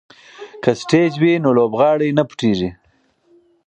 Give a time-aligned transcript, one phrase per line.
[0.63, 2.69] که سټیج وي نو لوبغاړی نه پټیږي.